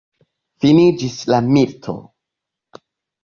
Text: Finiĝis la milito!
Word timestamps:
Finiĝis 0.63 1.17
la 1.33 1.41
milito! 1.57 1.95